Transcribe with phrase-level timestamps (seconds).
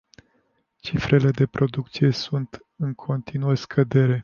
[0.79, 4.19] Cifrele de producție sunt în continuă scădere.